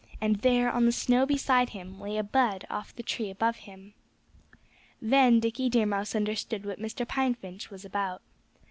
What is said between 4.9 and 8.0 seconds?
Then Dickie Deer Mouse understood what Mr. Pine Finch was